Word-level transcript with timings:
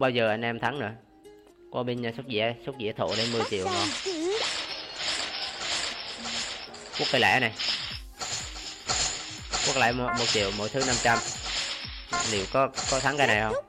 bao 0.00 0.10
giờ 0.10 0.28
anh 0.28 0.42
em 0.42 0.58
thắng 0.58 0.78
nữa 0.78 0.92
qua 1.70 1.82
bên 1.82 2.02
nhà 2.02 2.12
sóc 2.16 2.26
dĩa 2.28 2.54
sóc 2.66 2.74
dĩa 2.80 2.92
thổ 2.92 3.16
đây 3.16 3.28
10 3.32 3.42
triệu 3.50 3.66
ngon 3.66 3.88
quốc 6.98 7.08
cây 7.12 7.20
lẻ 7.20 7.40
này. 7.40 7.52
Quốc 9.66 9.76
lại 9.76 9.92
một, 9.92 10.08
một 10.18 10.24
triệu 10.26 10.50
mỗi 10.58 10.68
thứ 10.68 10.84
500 10.86 11.18
liệu 12.32 12.44
có 12.52 12.68
có 12.90 13.00
thắng 13.00 13.16
cái 13.18 13.26
này 13.26 13.40
không? 13.40 13.64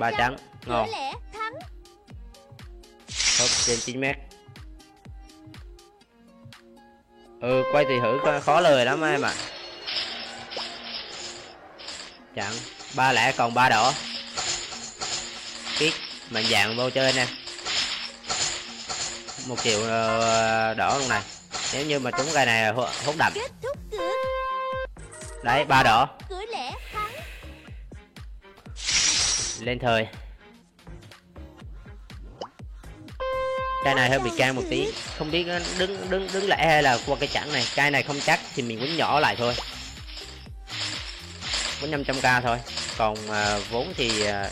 Ba 0.00 0.10
trắng 0.18 0.36
ngon. 0.66 0.88
Hop 3.38 3.50
trên 3.66 3.78
9 3.80 4.00
mét. 4.00 4.16
Ừ 7.40 7.62
quay 7.72 7.84
thì 7.88 8.00
thử 8.00 8.18
coi 8.24 8.40
khó 8.40 8.60
lời 8.60 8.84
lắm 8.84 9.02
em 9.02 9.22
ạ. 9.22 9.34
À. 9.36 9.42
Chẳng 12.34 12.54
ba 12.96 13.12
lẻ 13.12 13.32
còn 13.32 13.54
ba 13.54 13.68
đỏ 13.68 13.92
Kiết 15.78 15.92
mạnh 16.30 16.44
dạng 16.50 16.76
vô 16.76 16.90
chơi 16.90 17.12
nè. 17.12 17.26
Một 19.46 19.56
triệu 19.62 19.82
ờ, 19.82 20.74
đỏ 20.74 20.98
luôn 20.98 21.08
này. 21.08 21.22
Nếu 21.72 21.86
như 21.86 21.98
mà 21.98 22.10
trúng 22.10 22.26
cái 22.34 22.46
này 22.46 22.72
hút 23.04 23.14
đậm 23.18 23.32
đấy 25.42 25.64
ba 25.64 25.82
đỏ 25.82 26.08
lên 29.60 29.78
thời. 29.78 30.06
Cái 33.84 33.94
này 33.94 34.10
hơi 34.10 34.18
bị 34.18 34.30
can 34.38 34.56
một 34.56 34.62
tí. 34.70 34.88
Không 35.18 35.30
biết 35.30 35.46
đứng 35.78 36.10
đứng 36.10 36.28
đứng 36.32 36.48
lẻ 36.48 36.66
hay 36.66 36.82
là 36.82 36.98
qua 37.06 37.16
cái 37.20 37.28
chẵn 37.32 37.52
này. 37.52 37.66
Cái 37.74 37.90
này 37.90 38.02
không 38.02 38.20
chắc 38.20 38.40
thì 38.54 38.62
mình 38.62 38.80
quýnh 38.80 38.96
nhỏ 38.96 39.20
lại 39.20 39.36
thôi. 39.38 39.54
Quýnh 41.80 41.90
500 41.90 42.16
k 42.20 42.42
thôi. 42.42 42.58
Còn 42.96 43.30
à, 43.30 43.58
vốn 43.70 43.92
thì 43.96 44.26
à, 44.26 44.50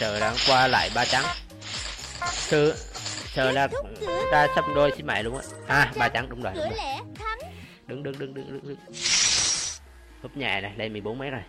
chờ 0.00 0.20
đang 0.20 0.36
qua 0.46 0.66
lại 0.68 0.90
ba 0.94 1.04
trắng. 1.04 1.24
Sư 2.32 2.74
chờ 3.34 3.50
là 3.52 3.68
ra 4.32 4.46
sắp 4.54 4.64
đôi 4.74 4.92
xin 4.96 5.06
mẹ 5.06 5.22
luôn 5.22 5.36
á. 5.36 5.42
À 5.66 5.92
ba 5.96 6.08
trắng 6.08 6.28
đúng 6.28 6.42
rồi, 6.42 6.52
đúng 6.56 6.64
rồi. 6.64 6.78
đứng 7.86 8.02
đứng 8.02 8.18
đứng 8.18 8.34
đứng 8.34 8.52
đứng 8.52 8.68
đứng. 8.68 8.76
Húp 10.22 10.36
nhẹ 10.36 10.60
này 10.60 10.72
đây 10.76 10.88
14 10.88 11.18
mét 11.18 11.32
rồi. 11.32 11.42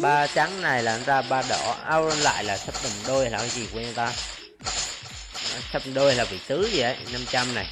Ba 0.00 0.26
trắng 0.26 0.62
này 0.62 0.82
là 0.82 0.98
ra 0.98 1.22
ba 1.22 1.42
đỏ 1.48 1.76
ao 1.84 2.10
lại 2.22 2.44
là 2.44 2.56
sắp 2.56 2.74
đồng 2.84 2.92
đôi 3.06 3.30
là 3.30 3.38
cái 3.38 3.48
gì 3.48 3.68
quên 3.74 3.94
ta? 3.94 4.12
Sắp 5.72 5.82
đôi 5.94 6.14
là 6.14 6.24
vị 6.24 6.38
tứ 6.46 6.68
gì 6.72 6.80
ấy 6.80 6.96
500 7.12 7.54
này. 7.54 7.66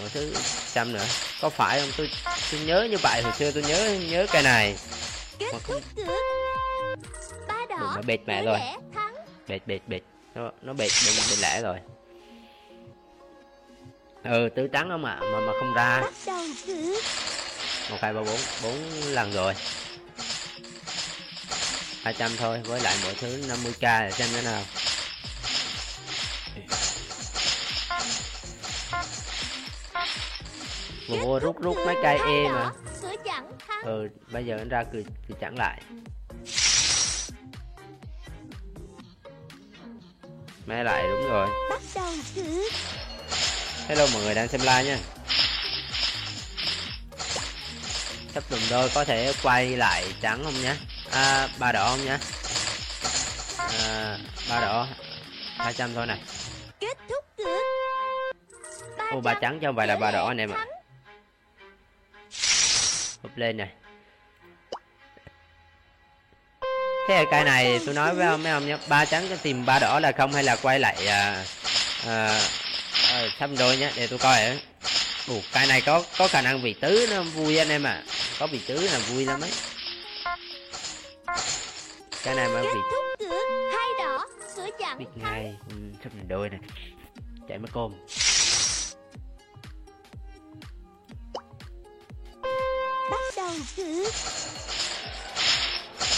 Một 0.00 0.06
thứ 0.12 0.34
trăm 0.74 0.92
nữa. 0.92 1.04
Có 1.40 1.50
phải 1.50 1.80
không? 1.80 1.88
Tôi 1.96 2.10
tôi 2.52 2.60
nhớ 2.60 2.88
như 2.90 2.96
vậy 3.02 3.22
hồi 3.22 3.32
xưa 3.32 3.50
tôi 3.50 3.62
nhớ 3.62 3.98
nhớ 4.10 4.26
cái 4.32 4.42
này 4.42 4.76
mà 5.40 5.58
không 5.62 5.80
đừng 5.96 6.06
nó 7.68 8.02
bệt 8.06 8.18
mẹ 8.26 8.44
rồi. 8.44 8.58
bệt 9.48 9.66
bệt 9.66 9.80
bệt. 9.86 10.00
Nó 10.34 10.50
nó 10.62 10.72
bệt 10.72 10.90
bên 11.06 11.14
bên 11.30 11.38
lẻ 11.40 11.60
rồi. 11.62 11.78
Ừ 14.24 14.48
tứ 14.56 14.68
trắng 14.72 14.88
không 14.88 15.04
ạ 15.04 15.18
mà 15.20 15.40
mà 15.40 15.52
không 15.60 15.74
ra. 15.74 16.02
Một 17.90 17.96
hai 18.00 18.12
ba 18.12 18.20
bốn 18.20 18.38
bốn 18.62 18.74
lần 19.04 19.32
rồi. 19.32 19.54
200 22.02 22.30
thôi 22.36 22.60
với 22.64 22.80
lại 22.80 22.96
mỗi 23.04 23.14
thứ 23.14 23.40
50k 23.48 24.04
là 24.04 24.10
xem 24.10 24.28
thế 24.32 24.42
nào. 24.42 24.62
Vô 31.08 31.38
rút 31.40 31.60
rút 31.60 31.76
mấy 31.76 31.96
cây 32.02 32.18
e 32.18 32.48
mà 32.48 32.70
ừ 33.84 34.08
bây 34.32 34.46
giờ 34.46 34.56
anh 34.58 34.68
ra 34.68 34.84
cười 34.92 35.04
cười 35.28 35.36
chẳng 35.40 35.58
lại. 35.58 35.80
Mẹ 40.66 40.84
lại 40.84 41.02
đúng 41.08 41.28
rồi. 41.28 41.48
Hello 43.88 44.06
mọi 44.12 44.22
người 44.22 44.34
đang 44.34 44.48
xem 44.48 44.60
live 44.60 44.84
nha. 44.84 44.98
Sắp 48.34 48.44
dùng 48.50 48.60
đôi 48.70 48.90
có 48.94 49.04
thể 49.04 49.32
quay 49.42 49.76
lại 49.76 50.04
trắng 50.20 50.40
không 50.44 50.62
nhé 50.62 50.74
à, 51.10 51.48
ba 51.58 51.72
đỏ 51.72 51.90
không 51.90 52.04
nhá? 52.04 52.18
À, 53.58 54.18
ba 54.50 54.60
đỏ 54.60 54.86
200 55.56 55.90
thôi 55.94 56.06
này 56.06 56.18
kết 56.80 56.98
thúc 57.08 57.24
ô 59.12 59.20
ba 59.20 59.34
trắng 59.34 59.58
cho 59.62 59.72
phải 59.76 59.86
là 59.86 59.96
ba 59.96 60.10
đỏ 60.10 60.26
anh 60.26 60.38
em 60.38 60.50
ạ 60.50 60.66
hụp 63.24 63.36
lên 63.36 63.56
này 63.56 63.68
thế 67.08 67.14
là 67.14 67.24
cây 67.30 67.44
này 67.44 67.80
tôi 67.86 67.94
nói 67.94 68.14
với 68.14 68.26
ông 68.26 68.42
mấy 68.42 68.52
ông 68.52 68.66
nhé 68.66 68.76
ba 68.88 69.04
trắng 69.04 69.26
có 69.30 69.36
tìm 69.42 69.66
ba 69.66 69.78
đỏ 69.78 70.00
là 70.00 70.12
không 70.12 70.32
hay 70.32 70.42
là 70.42 70.56
quay 70.56 70.78
lại 70.80 71.06
à, 71.06 71.44
à, 72.06 72.40
à, 73.12 73.28
xăm 73.38 73.56
đôi 73.58 73.76
nhé 73.76 73.92
để 73.96 74.06
tôi 74.06 74.18
coi 74.18 74.44
ấy. 74.44 74.60
Ủa, 75.28 75.40
cây 75.52 75.66
này 75.66 75.80
có 75.80 76.04
có 76.18 76.28
khả 76.28 76.42
năng 76.42 76.62
vị 76.62 76.74
tứ 76.80 77.08
nó 77.10 77.22
vui 77.22 77.56
anh 77.58 77.68
em 77.68 77.82
ạ 77.82 77.90
à. 77.90 78.02
có 78.38 78.46
vị 78.46 78.60
tứ 78.66 78.80
là 78.80 78.98
vui 78.98 79.24
lắm 79.24 79.40
ấy 79.40 79.50
cái 82.24 82.34
này 82.34 82.48
mà 82.48 82.62
chặn 84.78 84.98
biết 84.98 85.06
ngay 85.14 85.56
ừ, 85.70 85.76
thành 86.02 86.28
đôi 86.28 86.50
này 86.50 86.60
chạy 87.48 87.58
mất 87.58 87.68
côn 87.72 87.92
đầu 93.44 93.54
chứ? 93.76 94.10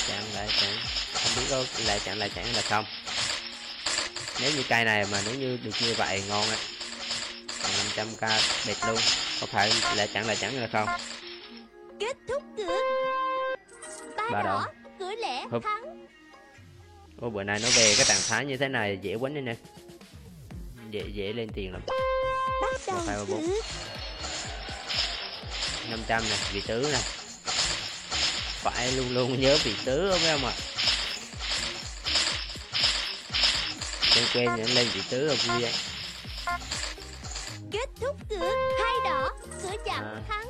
Chạm 0.08 0.24
lại 0.34 0.48
chạm. 0.60 0.72
Không 1.12 1.32
biết 1.36 1.46
có 1.50 1.64
lại 1.86 2.00
chạm 2.04 2.18
lại 2.18 2.30
chạm 2.34 2.44
là 2.54 2.62
không? 2.62 2.84
Nếu 4.40 4.52
như 4.56 4.62
cây 4.68 4.84
này 4.84 5.06
mà 5.12 5.22
nếu 5.26 5.34
như 5.34 5.58
được 5.64 5.70
như 5.82 5.94
vậy 5.98 6.22
ngon 6.28 6.48
ấy 6.48 6.58
500k 7.96 8.40
đẹp 8.66 8.76
luôn. 8.86 8.98
Có 9.40 9.46
phải 9.46 9.72
lại 9.96 10.08
chạm 10.12 10.26
lại 10.26 10.36
chạm 10.40 10.54
là 10.56 10.68
không? 10.72 10.88
Kết 12.00 12.16
thúc 12.28 12.42
cửa. 12.56 12.78
Ba, 14.16 14.30
ba 14.32 14.42
đỏ 14.42 14.66
cửa 14.98 15.14
lẻ 15.18 15.44
Húp. 15.50 15.62
thắng. 15.62 16.06
Ô 17.20 17.30
bữa 17.30 17.42
nay 17.42 17.58
nó 17.62 17.68
về 17.76 17.94
cái 17.96 18.04
trạng 18.04 18.20
thái 18.28 18.44
như 18.44 18.56
thế 18.56 18.68
này 18.68 18.98
dễ 19.02 19.14
quấn 19.14 19.34
đi 19.34 19.40
nè. 19.40 19.54
Dễ 20.90 21.02
dễ 21.14 21.32
lên 21.32 21.48
tiền 21.54 21.72
lắm. 21.72 21.82
Bắt 22.62 22.80
đầu 22.86 23.26
500 25.90 26.22
này 26.28 26.38
vị 26.52 26.60
tứ 26.66 26.88
này 26.92 27.02
phải 28.62 28.92
luôn 28.92 29.14
luôn 29.14 29.40
nhớ 29.40 29.58
vị 29.64 29.74
tứ 29.84 30.10
không 30.12 30.22
em 30.24 30.42
ạ? 30.46 30.52
À? 30.52 30.54
quên 34.14 34.24
quen 34.34 34.74
lên 34.74 34.88
vị 34.94 35.00
tứ 35.10 35.26
là 35.26 35.34
vui 35.34 35.62
vậy 35.62 35.72
kết 37.70 37.88
thúc 38.00 38.16
cửa 38.30 38.52
hai 38.82 38.94
đỏ 39.04 39.30
cửa 39.62 39.76
chặn 39.86 40.04
à. 40.04 40.22
thắng. 40.28 40.48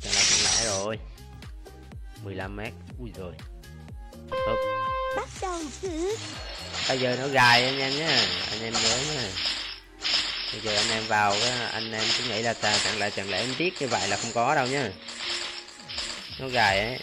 Trả 0.00 0.10
lại 0.10 0.24
cũng 0.30 0.44
lại 0.44 0.64
rồi. 0.64 0.98
15 2.24 2.56
mét 2.56 2.72
ui 2.98 3.10
rồi. 3.18 3.32
Húp. 4.30 4.58
bắt 5.16 5.28
đầu 5.42 5.60
cửa 5.82 6.14
bây 6.88 6.98
giờ 6.98 7.16
nó 7.20 7.28
gài 7.28 7.64
anh 7.64 7.78
em 7.78 7.92
nhé 7.96 8.18
anh 8.50 8.62
em 8.62 8.72
nhớ 8.72 8.98
nhé 9.12 9.20
bây 10.52 10.60
giờ 10.60 10.76
anh 10.76 10.90
em 10.90 11.06
vào 11.06 11.30
cái 11.40 11.50
anh 11.72 11.92
em 11.92 12.02
cứ 12.18 12.24
nghĩ 12.24 12.42
là 12.42 12.54
chẳng 12.54 12.98
lẽ 12.98 13.10
chẳng 13.10 13.30
lẽ 13.30 13.38
em 13.38 13.54
tiếc 13.58 13.74
như 13.80 13.88
vậy 13.88 14.08
là 14.08 14.16
không 14.16 14.32
có 14.34 14.54
đâu 14.54 14.66
nhá. 14.66 14.90
Nó 16.38 16.48
gài 16.48 16.80
ấy. 16.80 16.98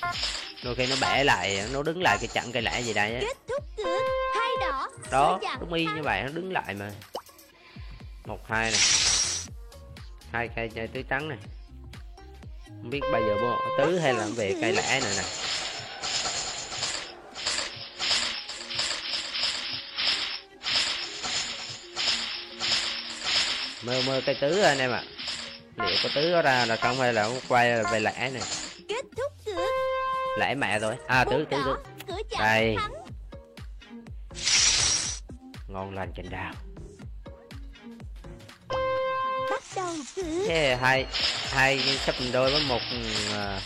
Đôi 0.63 0.75
khi 0.75 0.87
nó 0.87 0.95
bẻ 1.01 1.23
lại 1.23 1.63
nó 1.73 1.83
đứng 1.83 2.01
lại 2.01 2.17
cái 2.21 2.27
chặn 2.33 2.51
cây 2.51 2.61
lẻ 2.61 2.81
gì 2.81 2.93
đây 2.93 3.15
á. 3.15 3.21
Đó 5.11 5.39
đúng 5.59 5.73
y 5.73 5.85
như 5.85 6.01
vậy 6.03 6.21
nó 6.23 6.29
đứng 6.29 6.53
lại 6.53 6.73
mà. 6.73 6.91
Một 8.25 8.39
hai 8.49 8.71
này. 8.71 8.79
Hai 10.31 10.49
cây 10.55 10.69
chơi 10.75 10.87
tứ 10.87 11.01
trắng 11.09 11.29
này. 11.29 11.37
Không 12.67 12.89
biết 12.89 13.01
bây 13.11 13.21
giờ 13.21 13.35
bộ 13.41 13.57
tứ 13.77 13.99
hay 13.99 14.13
là 14.13 14.27
về 14.35 14.53
cây 14.61 14.71
lẻ 14.71 14.99
này 14.99 15.13
nè 15.17 15.23
mơ 23.85 24.01
mơ 24.07 24.21
cây 24.25 24.35
tứ 24.41 24.61
anh 24.61 24.77
em 24.77 24.91
ạ. 24.91 25.03
À. 25.77 25.85
liệu 25.85 25.97
có 26.03 26.09
tứ 26.15 26.31
có 26.33 26.41
ra 26.41 26.65
là 26.65 26.75
không 26.75 26.99
hay 26.99 27.13
là 27.13 27.23
không? 27.23 27.39
Quay 27.47 27.83
về 27.83 27.99
lẻ 27.99 28.29
này 28.29 28.41
kết 28.89 29.05
thúc 29.17 29.33
lẻ 30.39 30.55
mẹ 30.55 30.79
rồi. 30.79 30.95
À 31.07 31.25
tứ 31.25 31.45
tứ 31.51 31.57
tứ. 31.65 31.77
Đây. 32.39 32.75
ngon 35.67 35.95
lành 35.95 36.11
chành 36.15 36.29
đào. 36.29 36.53
Thế 40.47 40.77
hai 40.81 41.05
hai 41.49 41.79
sắp 42.05 42.15
đôi 42.33 42.51
với 42.51 42.61
một 42.67 42.81
uh, 43.31 43.61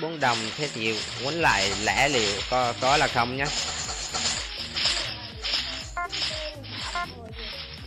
bốn 0.00 0.20
đồng 0.20 0.38
thế 0.56 0.68
thì 0.74 0.98
quấn 1.24 1.34
lại 1.34 1.72
lẻ 1.84 2.08
liệu 2.08 2.40
có 2.50 2.74
có 2.80 2.96
là 2.96 3.06
không 3.06 3.36
nhá 3.36 3.46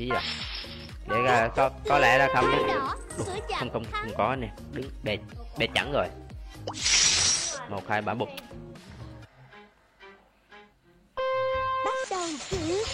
chỉ 0.01 0.09
à? 0.15 0.21
Để 1.07 1.21
ra 1.21 1.49
có 1.55 1.69
có 1.85 1.99
lẽ 1.99 2.17
là 2.17 2.29
không. 2.33 2.45
Không 3.59 3.69
không 3.73 3.85
không 3.91 4.11
có 4.17 4.35
nè. 4.35 4.47
Đứng 4.71 4.89
đề 5.03 5.17
đề 5.57 5.67
chẵn 5.75 5.91
rồi. 5.91 6.07
Một 7.69 7.89
hai 7.89 8.01
ba 8.01 8.13
bục 8.13 8.29
bắt 11.85 12.07
đầu 12.09 12.29
cử 12.49 12.85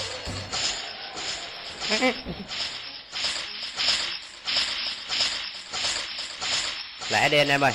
lẻ 7.10 7.30
đi 7.30 7.38
anh 7.38 7.48
em 7.48 7.62
ơi 7.62 7.74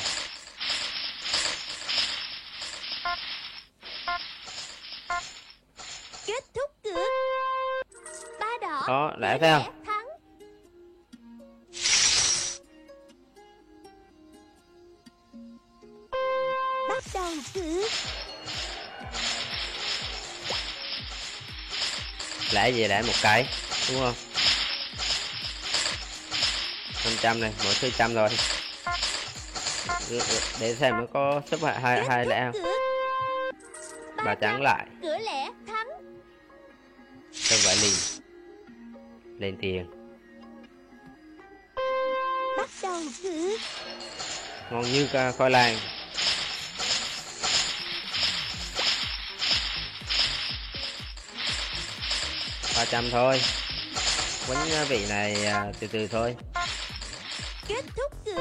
kết 6.26 6.44
thúc 6.54 6.70
cược 6.82 6.96
cử 8.86 8.92
phải 9.20 9.38
lẻ 9.38 9.38
không? 9.40 9.74
Bắt 16.88 17.04
đầu 17.14 17.32
cử 17.54 17.88
lẻ 22.52 22.70
gì 22.70 22.88
lẻ 22.88 23.02
một 23.02 23.12
cái 23.22 23.46
đúng 23.90 24.00
không? 24.00 24.14
500 27.04 27.40
này 27.40 27.52
mỗi 27.64 27.74
thứ 27.80 27.90
trăm 27.98 28.14
rồi. 28.14 28.28
Để 30.60 30.74
xem 30.74 30.96
nó 30.96 31.06
có 31.12 31.42
sắp 31.50 31.60
hai 31.62 31.80
hai, 31.80 32.04
hai 32.08 32.26
lẻ 32.26 32.50
không? 32.52 32.62
bà 34.24 34.34
trắng 34.34 34.62
lại 34.62 34.86
lên 39.42 39.56
tiền 39.60 39.86
bắt 42.56 42.70
đầu 42.82 43.02
cử 43.22 43.58
ngon 44.70 44.82
như 44.82 45.08
khoai 45.38 45.50
lang. 45.50 45.76
Ba 52.76 52.84
trăm 52.84 53.04
thôi. 53.10 53.40
Quánh 54.46 54.58
vị 54.88 55.06
này 55.08 55.44
à, 55.44 55.72
từ 55.80 55.86
từ 55.86 56.06
thôi. 56.06 56.36
Kết 57.68 57.84
thúc 57.96 58.24
cược 58.24 58.38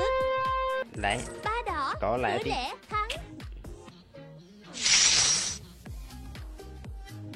lấy 0.95 1.17
ba 1.43 1.51
đỏ. 1.65 1.93
Có 2.01 2.17
lẽ 2.17 2.37
thì- 2.43 2.51
thắng. 2.89 3.07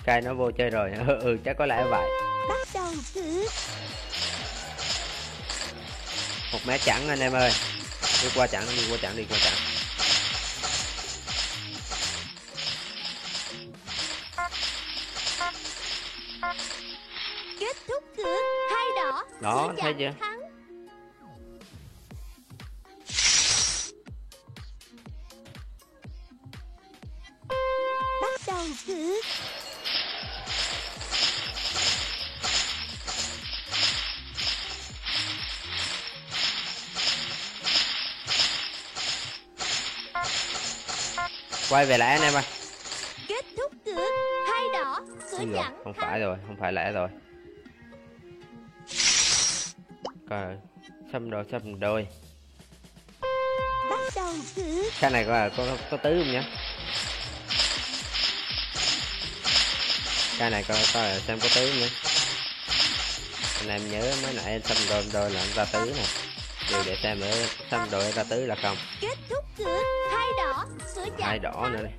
Cay 0.04 0.22
nó 0.22 0.34
vô 0.34 0.52
chơi 0.52 0.70
rồi. 0.70 0.92
Ừ, 1.08 1.20
ừ 1.22 1.38
chắc 1.46 1.56
có 1.58 1.66
lẽ 1.66 1.86
vậy 1.90 2.25
một 6.52 6.60
mé 6.66 6.78
chẳng 6.78 7.10
anh 7.10 7.20
em 7.20 7.34
ơi. 7.34 7.52
Đi 8.24 8.30
qua 8.36 8.48
chẳng 8.48 8.64
đi 8.76 8.84
qua 8.90 8.98
chẳng 9.02 9.18
đi 9.18 9.26
qua 9.30 9.38
chẳng 9.44 9.56
kết 17.60 17.78
thúc 17.88 18.04
cược 18.18 18.26
hai 18.72 18.86
đỏ 18.96 19.24
Đó, 19.42 19.74
thấy 19.82 19.94
chặn 19.94 20.00
chưa? 20.00 20.12
thắng 20.20 20.35
quay 41.70 41.86
về 41.86 41.98
lẽ 41.98 42.06
anh 42.06 42.22
em 42.22 42.34
ơi. 42.34 42.44
Kết 43.28 43.46
thúc 43.58 43.72
cược 43.86 43.98
hai 44.52 44.64
đỏ 44.74 45.00
cửa 45.32 45.38
rồi, 45.38 45.48
chặn 45.56 45.82
không 45.84 45.94
phải 45.94 46.20
rồi 46.20 46.38
không 46.48 46.58
phải 46.60 46.74
lẽ 46.74 46.92
rồi. 46.92 47.10
Coi 50.30 50.46
xâm 51.12 51.30
đôi 51.30 51.44
xâm 51.52 51.80
đôi. 51.80 52.08
Bắt 53.90 54.00
đầu 54.16 54.34
cử 54.56 54.92
cái 55.00 55.12
này 55.12 55.26
có 55.28 55.50
có 55.58 55.78
có 55.92 55.98
tứ 55.98 56.24
không 56.24 56.34
nhá 56.34 56.44
cái 60.40 60.50
này 60.50 60.64
coi 60.64 60.78
coi 60.94 61.20
xem 61.28 61.40
có 61.40 61.48
tứ 61.56 61.70
không 61.70 61.80
nhá 61.80 61.90
anh 63.60 63.70
em 63.70 63.92
nhớ 63.92 64.16
mới 64.24 64.34
nãy 64.34 64.62
xâm 64.64 64.78
đôi 64.90 65.06
đôi 65.14 65.32
là 65.32 65.42
anh 65.42 65.50
ra 65.56 65.66
tứ 65.66 65.94
nè. 65.96 66.04
Điều 66.70 66.84
để 66.86 66.98
xem 67.04 67.20
nữa 67.20 67.48
xâm 67.72 67.88
đôi 67.92 68.12
ra 68.12 68.24
tứ 68.24 68.46
là 68.46 68.56
không. 68.62 68.78
Kết 69.02 69.18
thúc 69.30 69.46
cược 69.58 69.66
hai 71.26 71.40
đỏ 71.40 71.70
nữa 71.72 71.84
đây. 71.84 71.92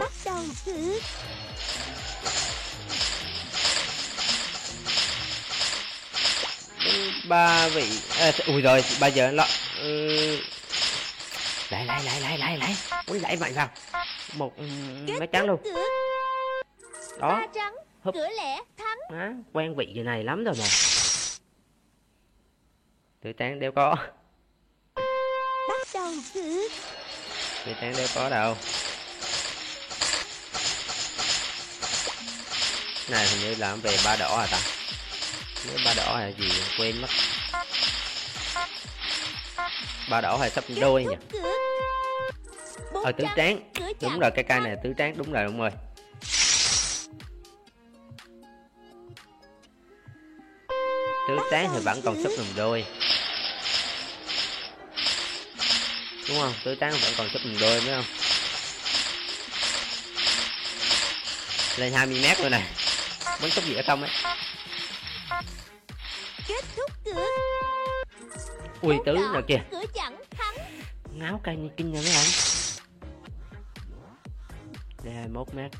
Bắt 0.00 0.12
đầu 0.24 0.44
cử 0.64 1.00
ba 7.28 7.68
vị 7.68 7.88
à, 8.18 8.32
ui 8.46 8.62
rồi 8.62 8.84
bây 9.00 9.12
giờ 9.12 9.30
nó 9.30 9.44
ừ... 9.78 10.40
lại 11.70 11.86
lại 11.86 12.02
lại 12.04 12.20
lại 12.20 12.38
lại 12.38 12.58
lại. 12.58 12.76
Ui 13.06 13.20
lại 13.20 13.36
mạnh 13.36 13.52
vào 13.54 13.68
một 14.34 14.56
ừ, 14.56 14.64
mấy 15.18 15.26
trắng 15.26 15.46
luôn. 15.46 15.60
đó. 17.20 17.40
Ba 17.50 17.70
Húp. 18.02 18.14
cửa 18.14 18.28
lẻ 18.36 18.60
thắng. 18.78 18.98
Á, 19.18 19.32
quen 19.52 19.76
vị 19.76 19.92
gì 19.94 20.02
này 20.02 20.24
lắm 20.24 20.44
rồi 20.44 20.54
mà 20.58 20.64
tự 23.22 23.32
tráng 23.38 23.60
đeo 23.60 23.72
có. 23.72 23.96
Bắt 25.68 25.88
đầu 25.94 26.12
cử 26.34 26.68
tự 27.66 27.72
tráng 27.80 27.94
đeo 27.96 28.06
có 28.14 28.28
đâu. 28.28 28.56
Này 33.10 33.26
hình 33.26 33.40
như 33.40 33.54
làm 33.54 33.80
về 33.80 33.96
ba 34.04 34.16
đỏ 34.16 34.36
à 34.36 34.46
ta? 34.50 34.58
Nếu 35.66 35.78
ba 35.84 35.94
đỏ 35.96 36.16
hay 36.16 36.34
gì 36.38 36.50
quên 36.78 37.00
mất. 37.00 37.08
Ba 40.10 40.20
đỏ 40.20 40.36
hay 40.40 40.50
sắp 40.50 40.64
đôi 40.80 41.04
nhỉ? 41.04 41.16
ờ 43.04 43.12
tứ 43.12 43.24
tráng 43.36 43.60
đúng 44.02 44.18
rồi 44.18 44.30
cái 44.30 44.44
cây 44.44 44.60
này 44.60 44.76
tứ 44.82 44.92
tráng 44.98 45.16
đúng 45.16 45.32
rồi 45.32 45.44
đúng 45.44 45.58
rồi 45.58 45.70
tứ 51.28 51.38
tráng 51.50 51.70
thì 51.74 51.80
vẫn 51.84 52.00
còn 52.04 52.22
sấp 52.22 52.32
làm 52.36 52.46
đôi 52.56 52.84
đúng 56.28 56.40
không? 56.40 56.54
Tứ 56.64 56.76
tráng 56.80 56.92
vẫn 56.92 57.12
còn 57.16 57.28
sấp 57.32 57.42
làm 57.44 57.58
đôi 57.60 57.80
phải 57.80 57.90
không? 57.90 58.04
Lên 61.76 61.92
20 61.92 62.20
mét 62.22 62.38
rồi 62.38 62.50
này. 62.50 62.62
Bắn 63.40 63.50
sốc 63.50 63.64
dĩa 63.64 63.82
không 63.86 64.02
ấy? 64.02 64.10
Kết 66.48 66.64
thúc 66.76 66.90
cược 67.04 67.16
ui 68.80 68.96
tứ 69.06 69.14
rồi 69.32 69.42
kìa. 69.48 69.60
cửa 69.70 69.84
chặn 69.94 70.16
thắng. 70.30 70.54
Ngáo 71.14 71.40
cây 71.44 71.56
như 71.56 71.68
kinh 71.76 71.92
nha 71.92 72.00
mấy 72.00 72.14
anh 72.14 72.26
đây 75.04 75.14
21 75.14 75.54
mét. 75.54 75.70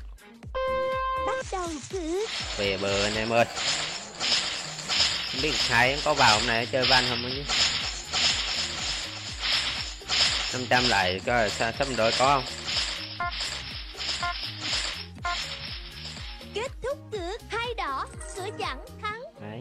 Bắt 1.27 1.45
đầu 1.51 1.69
cử 1.89 2.25
về 2.57 2.77
bờ 2.77 3.03
anh 3.03 3.15
em 3.15 3.29
ơi. 3.29 3.45
Không 5.31 5.41
biết 5.41 5.53
hai 5.69 6.01
có 6.03 6.13
vào 6.13 6.39
hôm 6.39 6.47
nay 6.47 6.67
chơi 6.71 6.85
van 6.85 7.05
không 7.09 7.31
chứ 7.35 7.43
500 10.53 10.89
lại 10.89 11.21
coi 11.25 11.49
sao 11.49 11.71
sắp 11.79 11.87
đội 11.97 12.11
có 12.19 12.25
không? 12.27 12.45
Kết 16.53 16.71
thúc 16.83 16.97
cược 17.11 17.41
hai 17.49 17.73
đỏ 17.77 18.05
cửa 18.35 18.47
chặn 18.59 18.85
thắng. 19.01 19.23
Đấy. 19.41 19.59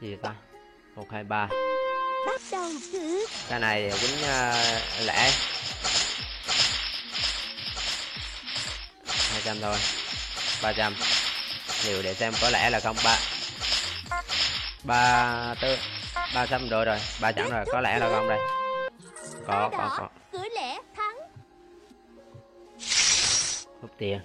Gì 0.00 0.16
ta? 0.22 0.30
Một 0.96 1.06
hai 1.12 1.24
ba. 1.24 1.48
Bắt 2.26 2.40
đầu 2.52 2.70
cử 2.92 3.26
cái 3.48 3.60
này 3.60 3.92
quýnh 4.00 4.14
uh, 4.14 5.06
lẻ 5.06 5.32
hai 9.06 9.40
trăm 9.44 9.60
thôi. 9.60 9.76
Ba 10.62 10.72
trăm. 10.72 10.94
Nhiều 11.84 12.02
để 12.02 12.14
xem 12.14 12.32
có 12.40 12.50
lẽ 12.50 12.70
là 12.70 12.80
không 12.80 12.96
ba 13.04 13.18
ba 14.84 15.54
tư 15.60 15.76
ba 16.34 16.46
trăm 16.46 16.68
rồi 16.68 16.84
rồi 16.84 16.98
ba 17.20 17.32
chẳng 17.32 17.50
rồi 17.50 17.64
có 17.72 17.80
lẽ 17.80 17.98
là 17.98 18.08
không 18.08 18.28
đây. 18.28 18.38
Có 19.46 19.70
có 19.72 19.96
có. 19.98 20.08
cửa 20.32 20.48
lẻ 20.54 20.78
thắng. 20.96 21.16
Hút 23.80 23.90
tiền. 23.98 24.20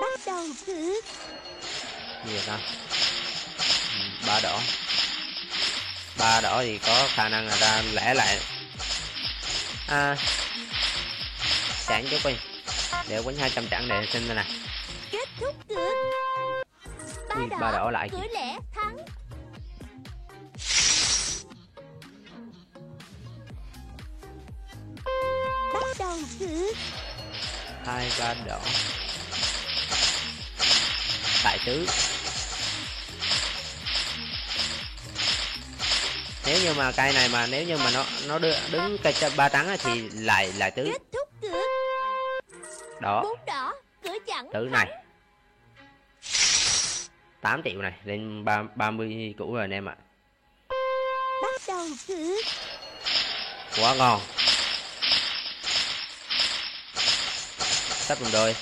Bắt 0.00 0.20
đầu 0.26 0.46
cử 0.66 1.00
gì 2.24 2.32
vậy 2.32 2.42
ta? 2.46 2.58
Ừ, 3.98 4.26
ba 4.26 4.40
đỏ. 4.42 4.60
Ba 6.18 6.40
đỏ 6.40 6.62
thì 6.62 6.78
có 6.78 7.08
khả 7.14 7.28
năng 7.28 7.46
là 7.46 7.56
ra 7.56 7.82
lẻ 7.92 8.14
lại. 8.14 8.38
À, 9.88 10.16
chặn 11.86 12.04
chút 12.10 12.18
đi. 12.24 12.36
Để 13.08 13.22
quýnh 13.22 13.36
200 13.36 13.64
chặn 13.70 13.88
để 13.88 14.06
xin 14.12 14.28
đây 14.28 14.36
nè. 14.36 14.44
Kết 15.10 15.28
thúc 15.40 15.54
cược 15.68 16.15
Ui, 17.36 17.46
ba 17.60 17.72
đỏ 17.72 17.90
lại 17.90 18.08
kìa. 18.08 18.18
Cửa 18.18 18.26
lẻ 18.34 18.58
thắng. 18.74 18.96
Bắt 25.74 25.82
đầu 25.98 26.18
cược 26.38 26.76
hai 27.86 28.10
ba 28.20 28.34
đỏ 28.46 28.60
đại 31.44 31.58
tứ. 31.66 31.86
Nếu 36.46 36.58
như 36.62 36.74
mà 36.74 36.92
cây 36.92 37.12
này 37.12 37.28
mà 37.28 37.46
nếu 37.46 37.64
như 37.64 37.78
mà 37.78 37.90
nó 37.94 38.04
nó 38.26 38.38
đưa, 38.38 38.54
đứng 38.70 38.98
cây 39.02 39.14
ba 39.36 39.48
trắng 39.48 39.76
thì 39.78 40.08
lại 40.10 40.52
lại 40.56 40.70
tứ. 40.70 40.92
Đó 43.00 43.24
tứ 44.52 44.68
này 44.70 45.05
8 47.46 47.62
triệu 47.64 47.82
này 47.82 47.92
lên 48.04 48.44
ba 48.44 48.62
30 48.74 49.34
củ 49.38 49.54
rồi 49.54 49.60
anh 49.62 49.70
em 49.70 49.88
ạ. 49.88 49.96
Bắt 51.42 51.62
đầu 51.68 51.86
cược 52.08 52.44
quá 53.80 53.94
ngon. 53.94 54.20
Sắp 57.88 58.18
đồng 58.22 58.32
đôi. 58.32 58.56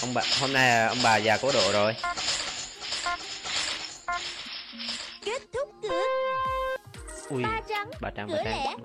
Ông 0.00 0.14
bà 0.14 0.22
hôm 0.40 0.52
nay 0.52 0.86
ông 0.86 0.98
bà 1.04 1.16
già 1.16 1.36
cố 1.36 1.52
độ 1.52 1.72
rồi. 1.72 1.94
Kết 5.24 5.42
thúc 5.54 5.74
cược 5.82 5.92
ui 7.30 7.42
Ba 7.42 7.60
trắng 7.68 7.90
bà 8.00 8.10
trắng 8.16 8.28
Cửa 8.28 8.42
trắng. 8.44 8.78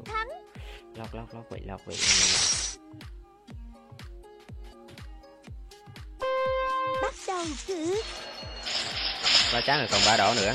lóc 0.95 1.15
lóc 1.15 1.33
lóc 1.33 1.43
vậy 1.49 1.61
lóc 1.65 1.81
vậy 1.85 1.95
ba 9.53 9.62
trắng 9.62 9.79
rồi 9.79 9.88
còn 9.91 10.01
ba 10.05 10.17
đỏ 10.17 10.33
nữa. 10.33 10.53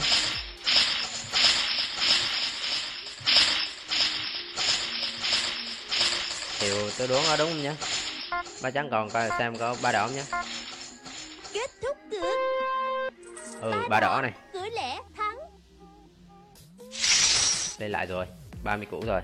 Thì 6.60 6.70
tôi 6.98 7.08
đoán 7.08 7.24
nó 7.24 7.36
đúng 7.36 7.50
không 7.50 7.62
nhá? 7.62 7.74
Ba 8.62 8.70
trắng 8.70 8.88
còn 8.90 9.10
coi 9.10 9.30
xem 9.38 9.56
có 9.56 9.76
ba 9.82 9.92
đỏ 9.92 10.06
không 10.06 10.16
nhá. 10.16 10.24
Kết 11.52 11.70
thúc 11.82 11.96
cược 12.10 12.22
ừ 13.60 13.72
ba 13.88 14.00
đỏ 14.00 14.20
này. 14.22 14.32
Cửa 14.52 14.68
lẻ 14.72 14.98
thắng. 15.16 15.38
Lên 17.78 17.90
lại 17.90 18.06
rồi 18.06 18.26
30 18.62 18.86
củ 18.90 19.00
rồi. 19.06 19.20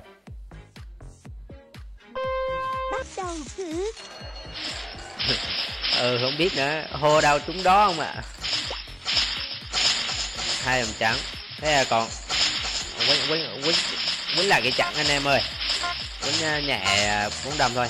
Bắt 2.93 3.07
đầu 3.17 3.37
cược 3.57 3.95
ừ 6.01 6.19
không 6.21 6.39
biết 6.39 6.57
nữa. 6.57 6.85
Hô 6.93 7.21
đâu 7.21 7.39
trúng 7.47 7.63
đó 7.63 7.87
không 7.87 8.01
ạ? 8.01 8.15
Hai 10.65 10.81
đồng 10.81 10.91
trắng. 10.99 11.17
Thế 11.61 11.73
là 11.73 11.85
còn 11.85 12.09
quýnh 12.99 13.21
quýnh 13.29 13.63
quýnh 13.65 13.77
quýnh 14.37 14.49
là 14.49 14.61
cái 14.61 14.73
chặn 14.73 14.95
anh 14.97 15.09
em 15.09 15.25
ơi. 15.25 15.41
Quýnh 16.23 16.43
ờ, 16.43 16.59
nhẹ 16.59 17.29
bốn 17.45 17.59
đồng 17.59 17.73
thôi. 17.75 17.87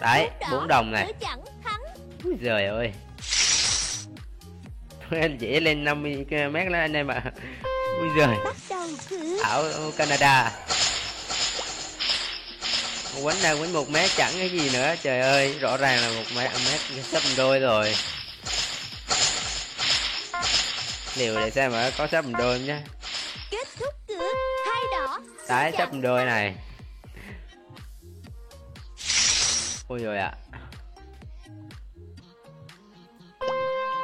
Đấy 0.00 0.28
bốn 0.50 0.68
đồng 0.68 0.92
này. 0.92 1.12
Úi 2.24 2.34
giời 2.42 2.66
ơi. 2.66 2.92
Anh 5.20 5.38
chỉ 5.38 5.60
lên 5.60 5.84
50 5.84 6.26
mét 6.52 6.72
đó 6.72 6.78
anh 6.78 6.92
em 6.92 7.08
ạ. 7.08 7.22
Ui 7.98 8.08
giời. 8.16 8.36
Bắt 8.44 8.56
đầu 8.70 8.88
cược 9.10 9.42
Ảo 9.42 9.64
Canada 9.96 10.52
Quánh 13.22 13.40
ra 13.40 13.54
quánh 13.54 13.72
một 13.72 13.90
mét 13.90 14.10
chẳng 14.16 14.32
cái 14.38 14.48
gì 14.50 14.70
nữa. 14.70 14.94
Trời 15.02 15.20
ơi 15.20 15.58
rõ 15.60 15.76
ràng 15.76 16.00
là 16.00 16.08
một 16.08 16.24
mét, 16.36 16.50
mét 16.66 17.04
sắp 17.12 17.22
đôi 17.36 17.60
rồi. 17.60 17.96
Liều 21.16 21.36
để 21.36 21.50
xem 21.50 21.72
mà 21.72 21.90
có 21.98 22.08
sắp 22.12 22.24
đôi 22.38 22.58
không 22.58 22.66
nhá? 22.66 22.80
Kết 23.50 23.68
thúc 23.78 23.94
cược 24.08 24.34
Hai 24.66 24.82
đỏ 24.92 25.20
Đấy 25.48 25.70
cửa 25.72 25.78
sắp 25.78 25.88
đôi 25.92 26.24
này. 26.24 26.54
Ôi 29.88 29.98
rồi 29.98 30.18
ạ. 30.18 30.32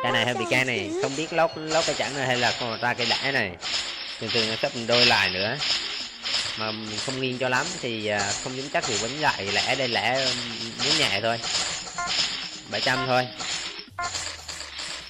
Cái 0.03 0.13
này 0.13 0.25
hơi 0.25 0.35
bị 0.35 0.45
can 0.51 0.67
này. 0.67 0.91
Không 1.03 1.17
biết 1.17 1.33
lóc 1.33 1.53
lóc 1.57 1.85
cái 1.87 1.95
chẵn 1.99 2.17
này 2.17 2.27
hay 2.27 2.37
là 2.37 2.55
còn 2.61 2.81
ra 2.81 2.95
cái 2.95 3.07
đẻ 3.11 3.33
này. 3.33 3.51
Thường 4.21 4.31
thường 4.33 4.49
nó 4.49 4.55
sắp 4.63 4.73
đôi 4.89 5.07
lại 5.07 5.31
nữa 5.31 5.57
Mà 6.59 6.73
không 7.07 7.21
nghiêng 7.21 7.39
cho 7.39 7.49
lắm 7.49 7.67
Thì 7.81 8.07
à, 8.07 8.33
không 8.45 8.53
dính 8.53 8.71
chắc 8.73 8.85
thì 8.87 8.99
quánh 9.01 9.21
lại 9.21 9.49
lẻ 9.53 9.75
đây 9.75 9.89
lẻ 9.89 10.27
muốn 10.85 10.99
nhẹ 10.99 11.21
thôi. 11.23 11.41
700 12.71 13.07
thôi. 13.07 13.29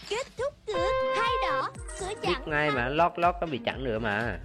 Kết 0.08 0.26
thúc 0.38 0.54
cược 0.66 0.76
Hai 1.16 1.30
đỏ 1.48 1.70
Cửa 2.00 2.06
Biết 2.06 2.14
chặn 2.22 2.42
ngay 2.46 2.70
mà 2.70 2.88
lót 2.88 3.12
lót 3.16 3.34
có 3.40 3.46
bị 3.46 3.60
chặn 3.64 3.84
nữa 3.84 3.98
mà. 3.98 4.38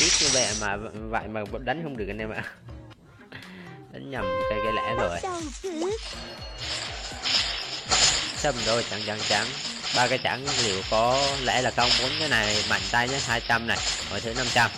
Biết 0.00 0.10
như 0.20 0.28
vậy 0.32 0.46
mà 0.60 0.76
vậy 1.10 1.28
mà 1.28 1.40
đánh 1.60 1.80
không 1.82 1.96
được 1.96 2.08
anh 2.08 2.18
em 2.18 2.30
ạ. 2.30 2.42
Đánh 3.92 4.10
nhầm 4.10 4.24
cây 4.50 4.58
cây 4.64 4.72
lẻ 4.72 4.94
rồi. 4.98 5.18
Đầu 5.22 5.40
cược 5.62 6.00
sâm 8.36 8.54
đôi 8.66 8.84
chẳng 8.90 9.00
chẳng 9.06 9.18
chẳng 9.28 9.46
ba 9.96 10.06
cái 10.06 10.18
chẳng 10.18 10.46
liệu 10.64 10.82
có 10.90 11.26
lẽ 11.44 11.62
là 11.62 11.70
không 11.70 11.90
bốn 12.02 12.10
cái 12.18 12.28
này 12.28 12.64
mạnh 12.70 12.80
tay 12.90 13.08
nhé 13.08 13.18
200 13.26 13.66
này. 13.66 13.78
Mọi 14.10 14.20
thứ 14.20 14.34
500 14.34 14.70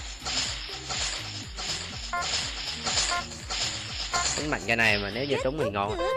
tính 4.42 4.50
mạnh 4.50 4.60
cái 4.66 4.76
này 4.76 4.98
mà 4.98 5.10
nếu 5.14 5.24
như 5.24 5.36
trúng 5.42 5.58
thì 5.58 5.70
ngon. 5.70 5.96
Cửa 5.98 6.08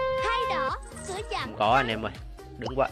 không 1.42 1.56
có 1.60 1.74
anh 1.76 1.88
em 1.88 2.06
ơi 2.06 2.12
đứng 2.58 2.76
quá. 2.76 2.90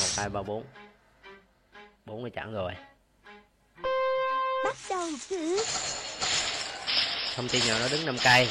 Một 0.00 0.08
hai 0.16 0.28
ba 0.28 0.42
bốn. 0.42 0.64
Bốn 2.04 2.22
cái 2.22 2.30
chẳng 2.34 2.54
rồi. 2.54 2.72
Bắt 4.64 4.76
đầu 4.90 5.08
cược 5.30 5.66
thông 7.36 7.48
tin 7.48 7.62
nhỏ 7.66 7.74
nó 7.80 7.88
đứng 7.88 8.06
5 8.06 8.16
cây. 8.24 8.48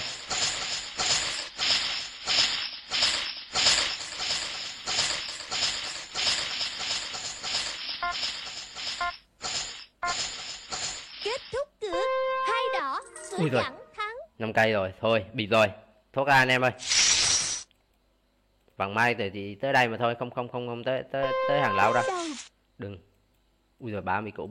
Kết 11.23 11.41
thúc 11.51 11.67
cược 11.81 11.95
Hai 12.47 12.63
đỏ 12.79 13.01
Cửa 13.31 13.37
Ui 13.37 13.49
năm 14.39 14.47
5 14.47 14.53
cây 14.53 14.71
rồi 14.71 14.93
thôi 14.99 15.25
bị 15.33 15.47
rồi. 15.47 15.67
Thoát 16.13 16.27
ra 16.27 16.35
anh 16.35 16.47
em 16.47 16.61
ơi. 16.61 16.71
Bằng 18.77 18.93
mai 18.93 19.15
thì, 19.15 19.29
thì 19.29 19.55
tới 19.55 19.73
đây 19.73 19.87
mà 19.87 19.97
thôi 19.97 20.15
không 20.19 20.31
không 20.31 20.47
không 20.47 20.67
không 20.67 20.83
tới 20.83 21.03
tới 21.11 21.27
tới 21.49 21.61
hàng 21.61 21.75
lão 21.75 21.93
đâu 21.93 22.03
đừng. 22.77 22.97
Ui 23.79 23.91
rồi 23.91 24.01
30 24.01 24.31
củ. 24.31 24.49